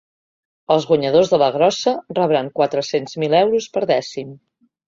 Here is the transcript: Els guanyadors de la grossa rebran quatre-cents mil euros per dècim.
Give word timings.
Els 0.75 0.87
guanyadors 0.91 1.29
de 1.33 1.39
la 1.43 1.49
grossa 1.57 1.93
rebran 2.21 2.51
quatre-cents 2.57 3.21
mil 3.25 3.39
euros 3.45 3.69
per 3.77 3.89
dècim. 3.97 4.37